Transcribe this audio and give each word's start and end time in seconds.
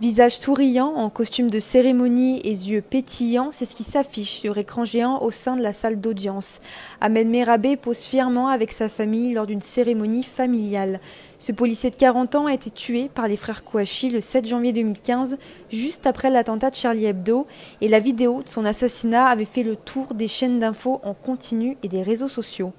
Visage 0.00 0.38
souriant, 0.38 0.94
en 0.94 1.10
costume 1.10 1.50
de 1.50 1.58
cérémonie 1.58 2.38
et 2.44 2.50
yeux 2.50 2.82
pétillants, 2.82 3.50
c'est 3.50 3.64
ce 3.64 3.74
qui 3.74 3.82
s'affiche 3.82 4.30
sur 4.30 4.56
écran 4.56 4.84
géant 4.84 5.20
au 5.22 5.32
sein 5.32 5.56
de 5.56 5.62
la 5.62 5.72
salle 5.72 6.00
d'audience. 6.00 6.60
Ahmed 7.00 7.26
Merabé 7.26 7.76
pose 7.76 8.04
fièrement 8.04 8.46
avec 8.46 8.70
sa 8.70 8.88
famille 8.88 9.34
lors 9.34 9.48
d'une 9.48 9.60
cérémonie 9.60 10.22
familiale. 10.22 11.00
Ce 11.40 11.50
policier 11.50 11.90
de 11.90 11.96
40 11.96 12.36
ans 12.36 12.46
a 12.46 12.54
été 12.54 12.70
tué 12.70 13.10
par 13.12 13.26
les 13.26 13.36
frères 13.36 13.64
Kouachi 13.64 14.10
le 14.10 14.20
7 14.20 14.46
janvier 14.46 14.72
2015, 14.72 15.36
juste 15.68 16.06
après 16.06 16.30
l'attentat 16.30 16.70
de 16.70 16.76
Charlie 16.76 17.06
Hebdo, 17.06 17.48
et 17.80 17.88
la 17.88 17.98
vidéo 17.98 18.44
de 18.44 18.48
son 18.48 18.64
assassinat 18.64 19.26
avait 19.26 19.44
fait 19.44 19.64
le 19.64 19.74
tour 19.74 20.14
des 20.14 20.28
chaînes 20.28 20.60
d'infos 20.60 21.00
en 21.02 21.14
continu 21.14 21.76
et 21.82 21.88
des 21.88 22.04
réseaux 22.04 22.28
sociaux. 22.28 22.72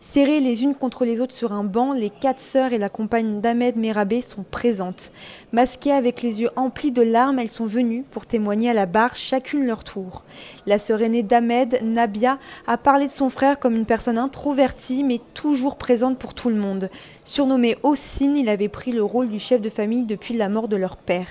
Serrées 0.00 0.40
les 0.40 0.62
unes 0.62 0.74
contre 0.74 1.04
les 1.04 1.20
autres 1.20 1.34
sur 1.34 1.52
un 1.52 1.64
banc, 1.64 1.92
les 1.92 2.10
quatre 2.10 2.40
sœurs 2.40 2.72
et 2.72 2.78
la 2.78 2.88
compagne 2.88 3.40
d'Ahmed 3.40 3.76
Merabé 3.76 4.20
sont 4.20 4.44
présentes. 4.50 5.12
Masquées 5.52 5.92
avec 5.92 6.22
les 6.22 6.42
yeux 6.42 6.50
emplis 6.62 6.92
de 6.92 7.02
larmes, 7.02 7.38
elles 7.38 7.50
sont 7.50 7.66
venues 7.66 8.04
pour 8.10 8.26
témoigner 8.26 8.70
à 8.70 8.74
la 8.74 8.86
barre, 8.86 9.16
chacune 9.16 9.66
leur 9.66 9.84
tour. 9.84 10.24
La 10.66 10.78
sœur 10.78 11.02
aînée 11.02 11.22
d'Ahmed, 11.22 11.80
Nabia, 11.82 12.38
a 12.66 12.78
parlé 12.78 13.06
de 13.06 13.12
son 13.12 13.30
frère 13.30 13.58
comme 13.58 13.76
une 13.76 13.84
personne 13.84 14.18
introvertie 14.18 15.04
mais 15.04 15.20
toujours 15.34 15.76
présente 15.76 16.18
pour 16.18 16.34
tout 16.34 16.48
le 16.48 16.56
monde. 16.56 16.90
Surnommé 17.24 17.76
Ossine, 17.82 18.36
il 18.36 18.48
avait 18.48 18.68
pris 18.68 18.92
le 18.92 19.02
rôle 19.02 19.28
du 19.28 19.38
chef 19.38 19.60
de 19.60 19.68
famille 19.68 20.02
depuis 20.02 20.34
la 20.34 20.48
mort 20.48 20.68
de 20.68 20.76
leur 20.76 20.96
père. 20.96 21.28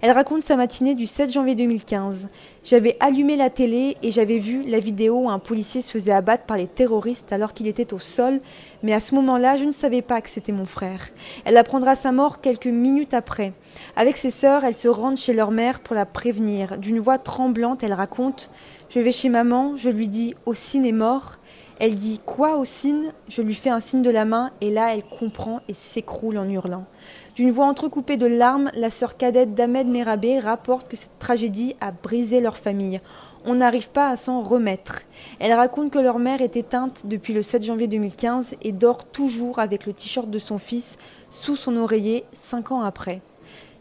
Elle 0.00 0.10
raconte 0.10 0.42
sa 0.42 0.56
matinée 0.56 0.94
du 0.94 1.06
7 1.06 1.32
janvier 1.32 1.54
2015. 1.54 2.28
J'avais 2.64 2.96
allumé 3.00 3.36
la 3.36 3.50
télé 3.50 3.96
et 4.04 4.12
j'avais 4.12 4.38
vu 4.38 4.62
la 4.62 4.78
vidéo 4.78 5.22
où 5.24 5.28
un 5.28 5.40
policier 5.40 5.82
se 5.82 5.90
faisait 5.90 6.12
abattre 6.12 6.44
par 6.44 6.56
les 6.56 6.68
terroristes 6.68 7.32
alors 7.32 7.54
qu'il 7.54 7.66
était 7.66 7.92
au 7.92 7.98
sol, 7.98 8.38
mais 8.84 8.92
à 8.92 9.00
ce 9.00 9.16
moment-là, 9.16 9.56
je 9.56 9.64
ne 9.64 9.72
savais 9.72 10.00
pas 10.00 10.20
que 10.20 10.30
c'était 10.30 10.52
mon 10.52 10.64
frère. 10.64 11.08
Elle 11.44 11.56
apprendra 11.56 11.96
sa 11.96 12.12
mort 12.12 12.40
quelques 12.40 12.68
minutes 12.68 13.14
après. 13.14 13.52
Avec 13.96 14.16
ses 14.16 14.30
sœurs, 14.30 14.64
elles 14.64 14.76
se 14.76 14.86
rendent 14.86 15.16
chez 15.16 15.32
leur 15.32 15.50
mère 15.50 15.80
pour 15.80 15.96
la 15.96 16.06
prévenir. 16.06 16.78
D'une 16.78 17.00
voix 17.00 17.18
tremblante, 17.18 17.82
elle 17.82 17.94
raconte 17.94 18.52
Je 18.88 19.00
vais 19.00 19.10
chez 19.10 19.28
maman, 19.28 19.74
je 19.74 19.88
lui 19.88 20.06
dis 20.06 20.36
Ossine 20.46 20.86
est 20.86 20.92
mort. 20.92 21.38
Elle 21.82 21.96
dit 21.96 22.20
Quoi, 22.24 22.58
Ossine 22.58 23.12
Je 23.26 23.42
lui 23.42 23.54
fais 23.54 23.68
un 23.68 23.80
signe 23.80 24.02
de 24.02 24.10
la 24.10 24.24
main 24.24 24.52
et 24.60 24.70
là 24.70 24.94
elle 24.94 25.02
comprend 25.02 25.62
et 25.66 25.74
s'écroule 25.74 26.38
en 26.38 26.48
hurlant. 26.48 26.84
D'une 27.34 27.50
voix 27.50 27.66
entrecoupée 27.66 28.16
de 28.16 28.26
larmes, 28.26 28.70
la 28.76 28.88
sœur 28.88 29.16
cadette 29.16 29.54
d'Ahmed 29.54 29.88
Merabé 29.88 30.38
rapporte 30.38 30.88
que 30.88 30.96
cette 30.96 31.18
tragédie 31.18 31.74
a 31.80 31.90
brisé 31.90 32.40
leur 32.40 32.56
famille. 32.56 33.00
On 33.46 33.56
n'arrive 33.56 33.90
pas 33.90 34.10
à 34.10 34.16
s'en 34.16 34.42
remettre. 34.42 35.00
Elle 35.40 35.54
raconte 35.54 35.90
que 35.90 35.98
leur 35.98 36.20
mère 36.20 36.40
est 36.40 36.54
éteinte 36.54 37.06
depuis 37.06 37.32
le 37.32 37.42
7 37.42 37.64
janvier 37.64 37.88
2015 37.88 38.54
et 38.62 38.70
dort 38.70 39.04
toujours 39.04 39.58
avec 39.58 39.84
le 39.84 39.92
t-shirt 39.92 40.30
de 40.30 40.38
son 40.38 40.58
fils 40.58 40.98
sous 41.30 41.56
son 41.56 41.76
oreiller 41.76 42.22
cinq 42.30 42.70
ans 42.70 42.82
après. 42.82 43.22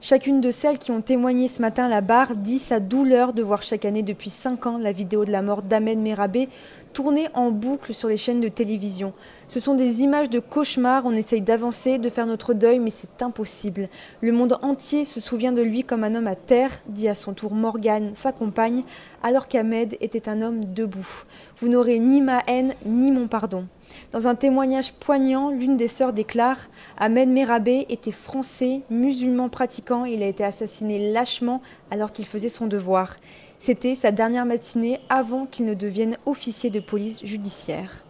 Chacune 0.03 0.41
de 0.41 0.49
celles 0.49 0.79
qui 0.79 0.89
ont 0.89 1.03
témoigné 1.03 1.47
ce 1.47 1.61
matin 1.61 1.85
à 1.85 1.87
la 1.87 2.01
barre 2.01 2.35
dit 2.35 2.57
sa 2.57 2.79
douleur 2.79 3.33
de 3.33 3.43
voir 3.43 3.61
chaque 3.61 3.85
année 3.85 4.01
depuis 4.01 4.31
cinq 4.31 4.65
ans 4.65 4.79
la 4.79 4.91
vidéo 4.91 5.25
de 5.25 5.31
la 5.31 5.43
mort 5.43 5.61
d'Ahmed 5.61 5.99
Merabé 5.99 6.49
tournée 6.91 7.27
en 7.35 7.51
boucle 7.51 7.93
sur 7.93 8.09
les 8.09 8.17
chaînes 8.17 8.41
de 8.41 8.47
télévision. 8.47 9.13
Ce 9.47 9.59
sont 9.59 9.75
des 9.75 10.01
images 10.01 10.31
de 10.31 10.39
cauchemar, 10.39 11.03
on 11.05 11.11
essaye 11.11 11.41
d'avancer, 11.41 11.99
de 11.99 12.09
faire 12.09 12.25
notre 12.25 12.55
deuil, 12.55 12.79
mais 12.79 12.89
c'est 12.89 13.21
impossible. 13.21 13.89
Le 14.21 14.31
monde 14.31 14.57
entier 14.63 15.05
se 15.05 15.19
souvient 15.19 15.51
de 15.51 15.61
lui 15.61 15.83
comme 15.83 16.03
un 16.03 16.15
homme 16.15 16.27
à 16.27 16.35
terre, 16.35 16.71
dit 16.87 17.07
à 17.07 17.13
son 17.13 17.33
tour 17.33 17.53
Morgane, 17.53 18.11
sa 18.15 18.31
compagne, 18.31 18.83
alors 19.21 19.47
qu'Ahmed 19.47 19.97
était 20.01 20.27
un 20.27 20.41
homme 20.41 20.65
debout. 20.65 21.23
Vous 21.59 21.69
n'aurez 21.69 21.99
ni 21.99 22.21
ma 22.21 22.41
haine, 22.47 22.73
ni 22.87 23.11
mon 23.11 23.27
pardon. 23.27 23.67
Dans 24.13 24.27
un 24.27 24.35
témoignage 24.35 24.93
poignant, 24.93 25.49
l'une 25.49 25.75
des 25.75 25.89
sœurs 25.89 26.13
déclare 26.13 26.57
Ahmed 26.97 27.27
Merabé 27.27 27.85
était 27.89 28.11
français, 28.11 28.81
musulman 28.89 29.49
pratiquant, 29.49 29.90
il 30.05 30.23
a 30.23 30.27
été 30.27 30.43
assassiné 30.43 31.11
lâchement 31.11 31.61
alors 31.89 32.11
qu'il 32.11 32.25
faisait 32.25 32.49
son 32.49 32.67
devoir. 32.67 33.17
C'était 33.59 33.95
sa 33.95 34.11
dernière 34.11 34.45
matinée 34.45 34.99
avant 35.09 35.45
qu'il 35.45 35.65
ne 35.65 35.73
devienne 35.73 36.17
officier 36.25 36.69
de 36.69 36.79
police 36.79 37.25
judiciaire. 37.25 38.03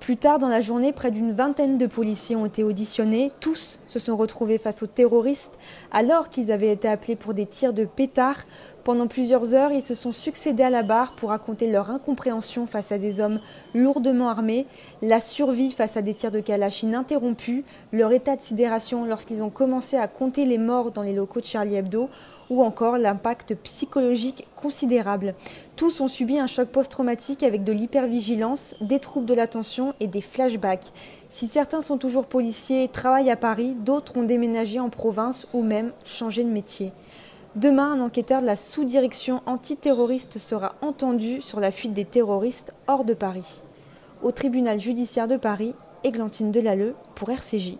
Plus 0.00 0.16
tard 0.16 0.38
dans 0.38 0.48
la 0.48 0.60
journée, 0.60 0.92
près 0.92 1.10
d'une 1.10 1.32
vingtaine 1.32 1.78
de 1.78 1.86
policiers 1.86 2.36
ont 2.36 2.46
été 2.46 2.62
auditionnés. 2.62 3.30
Tous 3.40 3.80
se 3.86 3.98
sont 3.98 4.16
retrouvés 4.16 4.58
face 4.58 4.82
aux 4.82 4.86
terroristes 4.86 5.58
alors 5.92 6.28
qu'ils 6.28 6.52
avaient 6.52 6.72
été 6.72 6.88
appelés 6.88 7.16
pour 7.16 7.32
des 7.32 7.46
tirs 7.46 7.72
de 7.72 7.86
pétards. 7.86 8.44
Pendant 8.84 9.06
plusieurs 9.06 9.54
heures, 9.54 9.72
ils 9.72 9.82
se 9.82 9.94
sont 9.94 10.12
succédés 10.12 10.62
à 10.62 10.68
la 10.68 10.82
barre 10.82 11.12
pour 11.12 11.30
raconter 11.30 11.72
leur 11.72 11.88
incompréhension 11.88 12.66
face 12.66 12.92
à 12.92 12.98
des 12.98 13.18
hommes 13.18 13.40
lourdement 13.72 14.28
armés, 14.28 14.66
la 15.00 15.22
survie 15.22 15.70
face 15.70 15.96
à 15.96 16.02
des 16.02 16.12
tirs 16.12 16.30
de 16.30 16.40
Kalash 16.40 16.82
ininterrompus, 16.82 17.64
leur 17.94 18.12
état 18.12 18.36
de 18.36 18.42
sidération 18.42 19.06
lorsqu'ils 19.06 19.42
ont 19.42 19.48
commencé 19.48 19.96
à 19.96 20.06
compter 20.06 20.44
les 20.44 20.58
morts 20.58 20.90
dans 20.90 21.00
les 21.00 21.14
locaux 21.14 21.40
de 21.40 21.46
Charlie 21.46 21.76
Hebdo 21.76 22.10
ou 22.50 22.62
encore 22.62 22.98
l'impact 22.98 23.54
psychologique 23.62 24.46
considérable. 24.54 25.34
Tous 25.76 26.02
ont 26.02 26.08
subi 26.08 26.38
un 26.38 26.46
choc 26.46 26.68
post-traumatique 26.68 27.42
avec 27.42 27.64
de 27.64 27.72
l'hypervigilance, 27.72 28.76
des 28.82 28.98
troubles 28.98 29.24
de 29.24 29.32
l'attention 29.32 29.94
et 29.98 30.08
des 30.08 30.20
flashbacks. 30.20 30.90
Si 31.30 31.46
certains 31.46 31.80
sont 31.80 31.96
toujours 31.96 32.26
policiers 32.26 32.84
et 32.84 32.88
travaillent 32.88 33.30
à 33.30 33.36
Paris, 33.36 33.74
d'autres 33.74 34.18
ont 34.18 34.24
déménagé 34.24 34.78
en 34.78 34.90
province 34.90 35.46
ou 35.54 35.62
même 35.62 35.92
changé 36.04 36.44
de 36.44 36.50
métier. 36.50 36.92
Demain, 37.56 37.92
un 37.92 38.00
enquêteur 38.00 38.40
de 38.40 38.46
la 38.46 38.56
sous-direction 38.56 39.40
antiterroriste 39.46 40.38
sera 40.38 40.74
entendu 40.82 41.40
sur 41.40 41.60
la 41.60 41.70
fuite 41.70 41.92
des 41.92 42.04
terroristes 42.04 42.74
hors 42.88 43.04
de 43.04 43.14
Paris. 43.14 43.62
Au 44.24 44.32
tribunal 44.32 44.80
judiciaire 44.80 45.28
de 45.28 45.36
Paris, 45.36 45.76
Églantine 46.02 46.50
Delalleux 46.50 46.96
pour 47.14 47.30
RCJ. 47.30 47.76